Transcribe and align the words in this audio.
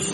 I 0.00 0.04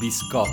biscotti. 0.00 0.50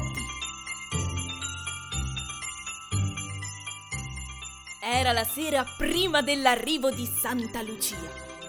Era 4.79 5.13
la 5.13 5.24
sera 5.24 5.65
prima 5.78 6.22
dell'arrivo 6.22 6.92
di 6.92 7.08
Santa 7.08 7.63
Lucia. 7.63 7.97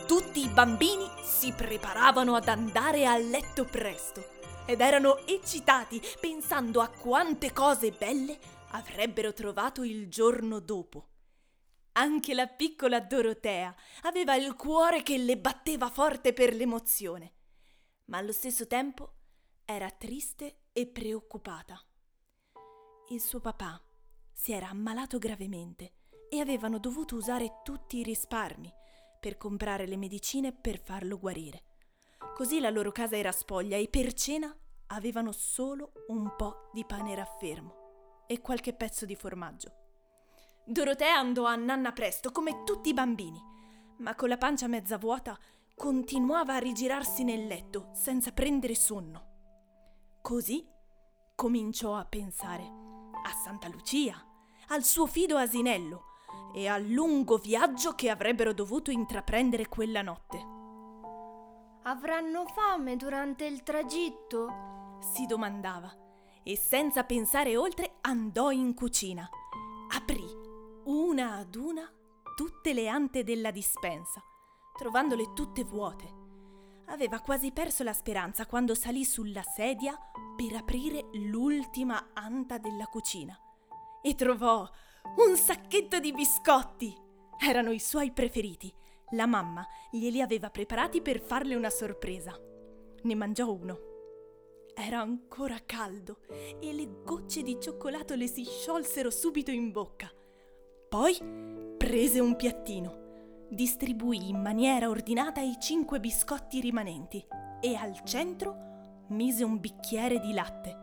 Tutti 0.06 0.44
i 0.44 0.48
bambini 0.48 1.08
si 1.22 1.52
preparavano 1.52 2.34
ad 2.34 2.48
andare 2.48 3.06
a 3.06 3.16
letto 3.16 3.64
presto 3.64 4.22
ed 4.66 4.82
erano 4.82 5.26
eccitati 5.26 5.98
pensando 6.20 6.82
a 6.82 6.88
quante 6.88 7.54
cose 7.54 7.90
belle 7.90 8.38
avrebbero 8.72 9.32
trovato 9.32 9.82
il 9.82 10.08
giorno 10.08 10.60
dopo. 10.60 11.06
Anche 11.94 12.32
la 12.32 12.46
piccola 12.46 13.00
Dorotea 13.00 13.74
aveva 14.02 14.34
il 14.34 14.54
cuore 14.54 15.02
che 15.02 15.18
le 15.18 15.36
batteva 15.36 15.90
forte 15.90 16.32
per 16.32 16.54
l'emozione, 16.54 17.32
ma 18.06 18.16
allo 18.16 18.32
stesso 18.32 18.66
tempo 18.66 19.16
era 19.66 19.90
triste 19.90 20.62
e 20.72 20.86
preoccupata. 20.86 21.78
Il 23.10 23.20
suo 23.20 23.40
papà 23.40 23.78
si 24.32 24.52
era 24.52 24.70
ammalato 24.70 25.18
gravemente 25.18 25.96
e 26.30 26.40
avevano 26.40 26.78
dovuto 26.78 27.14
usare 27.14 27.60
tutti 27.62 27.98
i 27.98 28.02
risparmi 28.02 28.72
per 29.20 29.36
comprare 29.36 29.86
le 29.86 29.98
medicine 29.98 30.52
per 30.52 30.80
farlo 30.80 31.18
guarire. 31.18 31.64
Così 32.34 32.58
la 32.58 32.70
loro 32.70 32.90
casa 32.90 33.18
era 33.18 33.32
spoglia 33.32 33.76
e 33.76 33.88
per 33.88 34.14
cena 34.14 34.56
avevano 34.86 35.30
solo 35.30 35.92
un 36.08 36.34
po' 36.36 36.70
di 36.72 36.86
pane 36.86 37.14
raffermo 37.14 38.24
e 38.26 38.40
qualche 38.40 38.72
pezzo 38.72 39.04
di 39.04 39.14
formaggio. 39.14 39.81
Dorotea 40.64 41.16
andò 41.16 41.44
a 41.44 41.56
nanna 41.56 41.90
presto 41.92 42.30
come 42.30 42.62
tutti 42.64 42.90
i 42.90 42.94
bambini, 42.94 43.40
ma 43.98 44.14
con 44.14 44.28
la 44.28 44.38
pancia 44.38 44.68
mezza 44.68 44.96
vuota 44.96 45.36
continuava 45.74 46.54
a 46.54 46.58
rigirarsi 46.58 47.24
nel 47.24 47.46
letto 47.46 47.90
senza 47.94 48.30
prendere 48.30 48.76
sonno. 48.76 49.30
Così 50.22 50.64
cominciò 51.34 51.96
a 51.96 52.04
pensare 52.04 52.62
a 52.62 53.30
Santa 53.42 53.68
Lucia, 53.68 54.24
al 54.68 54.84
suo 54.84 55.06
fido 55.06 55.36
asinello 55.36 56.04
e 56.54 56.68
al 56.68 56.84
lungo 56.84 57.38
viaggio 57.38 57.94
che 57.94 58.08
avrebbero 58.08 58.52
dovuto 58.52 58.92
intraprendere 58.92 59.68
quella 59.68 60.02
notte. 60.02 60.46
Avranno 61.82 62.46
fame 62.46 62.96
durante 62.96 63.44
il 63.46 63.64
tragitto? 63.64 64.98
Si 65.00 65.26
domandava 65.26 65.92
e 66.44 66.56
senza 66.56 67.02
pensare 67.02 67.56
oltre 67.56 67.96
andò 68.02 68.52
in 68.52 68.74
cucina. 68.74 69.28
Aprì 69.94 70.21
una 70.84 71.36
ad 71.36 71.54
una 71.54 71.90
tutte 72.34 72.72
le 72.72 72.88
ante 72.88 73.24
della 73.24 73.50
dispensa, 73.50 74.22
trovandole 74.76 75.32
tutte 75.34 75.64
vuote 75.64 76.20
aveva 76.92 77.20
quasi 77.20 77.52
perso 77.52 77.82
la 77.82 77.92
speranza 77.92 78.46
quando 78.46 78.74
salì 78.74 79.04
sulla 79.04 79.42
sedia 79.42 79.98
per 80.36 80.56
aprire 80.56 81.08
l'ultima 81.12 82.10
anta 82.12 82.58
della 82.58 82.86
cucina 82.86 83.38
e 84.02 84.14
trovò 84.14 84.68
un 85.26 85.36
sacchetto 85.36 85.98
di 85.98 86.12
biscotti. 86.12 86.94
Erano 87.38 87.70
i 87.70 87.78
suoi 87.78 88.12
preferiti. 88.12 88.72
La 89.12 89.26
mamma 89.26 89.66
glieli 89.90 90.20
aveva 90.20 90.50
preparati 90.50 91.00
per 91.00 91.20
farle 91.20 91.54
una 91.54 91.70
sorpresa. 91.70 92.38
Ne 93.02 93.14
mangiò 93.14 93.50
uno. 93.50 93.90
Era 94.74 95.00
ancora 95.00 95.58
caldo 95.64 96.20
e 96.60 96.72
le 96.72 97.02
gocce 97.04 97.42
di 97.42 97.58
cioccolato 97.60 98.14
le 98.14 98.26
si 98.26 98.44
sciolsero 98.44 99.10
subito 99.10 99.50
in 99.50 99.70
bocca. 99.70 100.10
Poi 100.92 101.16
prese 101.78 102.20
un 102.20 102.36
piattino 102.36 103.46
distribuì 103.48 104.28
in 104.28 104.38
maniera 104.42 104.90
ordinata 104.90 105.40
i 105.40 105.56
cinque 105.58 106.00
biscotti 106.00 106.60
rimanenti 106.60 107.26
e 107.62 107.74
al 107.76 108.04
centro 108.04 109.04
mise 109.06 109.42
un 109.42 109.58
bicchiere 109.58 110.20
di 110.20 110.34
latte, 110.34 110.76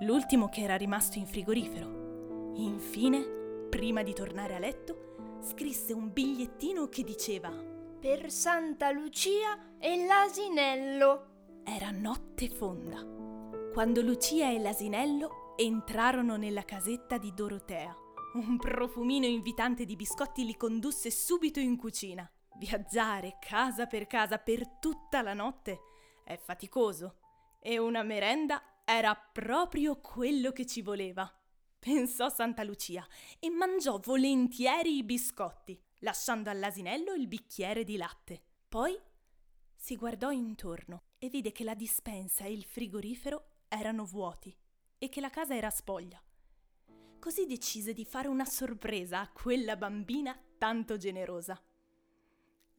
l'ultimo 0.00 0.50
che 0.50 0.60
era 0.60 0.76
rimasto 0.76 1.16
in 1.16 1.24
frigorifero. 1.24 2.52
Infine, 2.56 3.66
prima 3.70 4.02
di 4.02 4.12
tornare 4.12 4.54
a 4.54 4.58
letto, 4.58 5.38
scrisse 5.40 5.94
un 5.94 6.12
bigliettino 6.12 6.90
che 6.90 7.02
diceva 7.02 7.48
Per 7.48 8.30
Santa 8.30 8.90
Lucia 8.90 9.78
e 9.78 10.04
l'asinello. 10.04 11.62
Era 11.64 11.90
notte 11.90 12.50
fonda, 12.50 13.02
quando 13.72 14.02
Lucia 14.02 14.50
e 14.50 14.58
l'asinello 14.58 15.54
entrarono 15.56 16.36
nella 16.36 16.64
casetta 16.64 17.16
di 17.16 17.32
Dorotea. 17.34 17.96
Un 18.34 18.58
profumino 18.58 19.24
invitante 19.24 19.86
di 19.86 19.96
biscotti 19.96 20.44
li 20.44 20.54
condusse 20.54 21.10
subito 21.10 21.60
in 21.60 21.78
cucina. 21.78 22.30
Viaggiare 22.58 23.38
casa 23.40 23.86
per 23.86 24.06
casa 24.06 24.36
per 24.36 24.68
tutta 24.78 25.22
la 25.22 25.32
notte 25.32 25.80
è 26.24 26.36
faticoso 26.36 27.20
e 27.58 27.78
una 27.78 28.02
merenda 28.02 28.82
era 28.84 29.14
proprio 29.14 29.98
quello 30.00 30.52
che 30.52 30.66
ci 30.66 30.82
voleva. 30.82 31.32
Pensò 31.78 32.28
Santa 32.28 32.64
Lucia 32.64 33.06
e 33.38 33.48
mangiò 33.48 33.98
volentieri 33.98 34.96
i 34.96 35.04
biscotti, 35.04 35.80
lasciando 36.00 36.50
all'asinello 36.50 37.14
il 37.14 37.28
bicchiere 37.28 37.82
di 37.82 37.96
latte. 37.96 38.42
Poi 38.68 38.94
si 39.74 39.96
guardò 39.96 40.30
intorno 40.30 41.04
e 41.16 41.30
vide 41.30 41.50
che 41.50 41.64
la 41.64 41.74
dispensa 41.74 42.44
e 42.44 42.52
il 42.52 42.64
frigorifero 42.64 43.62
erano 43.68 44.04
vuoti 44.04 44.54
e 44.98 45.08
che 45.08 45.22
la 45.22 45.30
casa 45.30 45.54
era 45.56 45.70
spoglia 45.70 46.22
così 47.18 47.46
decise 47.46 47.92
di 47.92 48.04
fare 48.04 48.28
una 48.28 48.44
sorpresa 48.44 49.20
a 49.20 49.30
quella 49.30 49.76
bambina 49.76 50.38
tanto 50.58 50.96
generosa. 50.96 51.60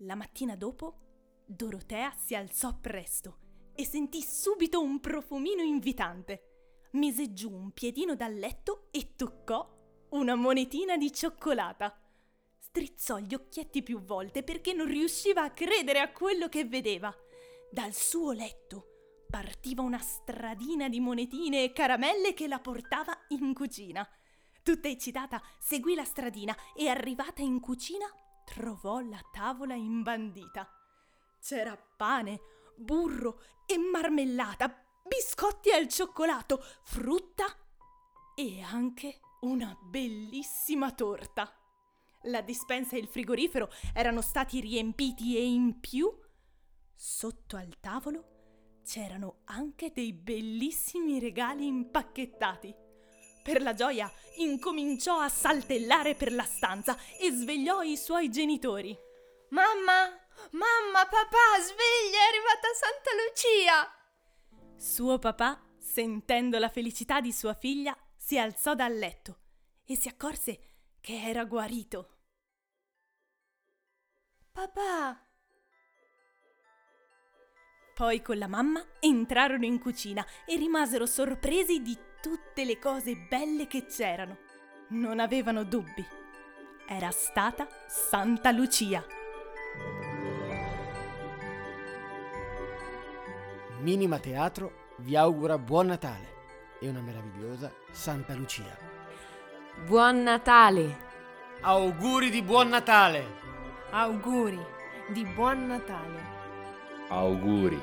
La 0.03 0.15
mattina 0.15 0.55
dopo, 0.55 1.07
Dorotea 1.45 2.13
si 2.15 2.35
alzò 2.35 2.77
presto 2.79 3.37
e 3.73 3.85
sentì 3.85 4.21
subito 4.21 4.81
un 4.81 4.99
profumino 4.99 5.61
invitante. 5.61 6.87
Mise 6.91 7.33
giù 7.33 7.51
un 7.51 7.71
piedino 7.71 8.15
dal 8.15 8.33
letto 8.33 8.87
e 8.91 9.15
toccò 9.15 9.67
una 10.09 10.35
monetina 10.35 10.97
di 10.97 11.11
cioccolata. 11.11 11.99
Strizzò 12.57 13.17
gli 13.17 13.33
occhietti 13.33 13.81
più 13.83 14.01
volte 14.01 14.43
perché 14.43 14.73
non 14.73 14.87
riusciva 14.87 15.43
a 15.43 15.51
credere 15.51 15.99
a 15.99 16.11
quello 16.11 16.49
che 16.49 16.65
vedeva. 16.65 17.13
Dal 17.71 17.93
suo 17.93 18.31
letto 18.31 19.25
partiva 19.29 19.81
una 19.81 19.99
stradina 19.99 20.89
di 20.89 20.99
monetine 20.99 21.63
e 21.63 21.71
caramelle 21.71 22.33
che 22.33 22.47
la 22.47 22.59
portava 22.59 23.15
in 23.29 23.53
cucina. 23.53 24.07
Tutta 24.63 24.87
eccitata, 24.87 25.41
seguì 25.57 25.95
la 25.95 26.03
stradina 26.03 26.55
e 26.75 26.89
arrivata 26.89 27.41
in 27.41 27.59
cucina 27.59 28.05
trovò 28.45 28.99
la 28.99 29.21
tavola 29.31 29.75
imbandita. 29.75 30.67
C'era 31.39 31.75
pane, 31.75 32.39
burro 32.75 33.41
e 33.65 33.77
marmellata, 33.77 34.85
biscotti 35.05 35.71
al 35.71 35.87
cioccolato, 35.87 36.63
frutta 36.83 37.45
e 38.35 38.61
anche 38.61 39.19
una 39.41 39.77
bellissima 39.81 40.91
torta. 40.91 41.53
La 42.23 42.41
dispensa 42.41 42.95
e 42.95 42.99
il 42.99 43.07
frigorifero 43.07 43.69
erano 43.93 44.21
stati 44.21 44.59
riempiti 44.59 45.37
e 45.37 45.45
in 45.45 45.79
più, 45.79 46.11
sotto 46.93 47.55
al 47.55 47.79
tavolo, 47.79 48.81
c'erano 48.83 49.41
anche 49.45 49.91
dei 49.91 50.13
bellissimi 50.13 51.19
regali 51.19 51.65
impacchettati. 51.65 52.87
Per 53.41 53.61
la 53.61 53.73
gioia 53.73 54.11
incominciò 54.37 55.19
a 55.19 55.29
saltellare 55.29 56.15
per 56.15 56.31
la 56.31 56.43
stanza 56.43 56.97
e 57.19 57.31
svegliò 57.31 57.81
i 57.81 57.97
suoi 57.97 58.29
genitori. 58.29 58.97
Mamma, 59.49 60.09
mamma, 60.51 61.07
papà, 61.09 61.61
sveglia, 61.61 62.19
è 62.19 62.27
arrivata 62.27 62.67
Santa 62.73 63.11
Lucia! 63.25 63.93
Suo 64.77 65.19
papà, 65.19 65.61
sentendo 65.77 66.57
la 66.59 66.69
felicità 66.69 67.19
di 67.19 67.31
sua 67.31 67.53
figlia, 67.53 67.97
si 68.15 68.37
alzò 68.37 68.75
dal 68.75 68.95
letto 68.95 69.39
e 69.85 69.95
si 69.95 70.07
accorse 70.07 70.59
che 71.01 71.21
era 71.21 71.45
guarito. 71.45 72.17
Papà! 74.51 75.25
Poi 77.95 78.21
con 78.21 78.37
la 78.37 78.47
mamma 78.47 78.85
entrarono 78.99 79.65
in 79.65 79.79
cucina 79.79 80.25
e 80.45 80.55
rimasero 80.55 81.05
sorpresi 81.05 81.81
di 81.81 81.97
tutte 82.21 82.65
le 82.65 82.79
cose 82.79 83.15
belle 83.15 83.67
che 83.67 83.85
c'erano. 83.85 84.37
Non 84.89 85.19
avevano 85.19 85.63
dubbi. 85.63 86.05
Era 86.87 87.11
stata 87.11 87.67
Santa 87.87 88.51
Lucia. 88.51 89.05
Minima 93.79 94.19
Teatro 94.19 94.87
vi 94.97 95.15
augura 95.15 95.57
buon 95.57 95.87
Natale 95.87 96.37
e 96.79 96.89
una 96.89 97.01
meravigliosa 97.01 97.71
Santa 97.91 98.33
Lucia. 98.33 98.77
Buon 99.85 100.23
Natale! 100.23 101.07
Auguri 101.61 102.29
di 102.29 102.41
buon 102.41 102.69
Natale! 102.69 103.37
Auguri 103.91 104.59
di 105.09 105.23
buon 105.25 105.67
Natale! 105.67 106.21
Auguri 107.07 107.81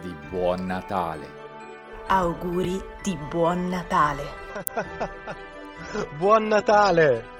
di 0.00 0.14
buon 0.28 0.66
Natale! 0.66 1.45
Auguri 2.08 2.80
di 3.02 3.18
buon 3.28 3.68
Natale. 3.68 4.26
buon 6.18 6.46
Natale! 6.46 7.35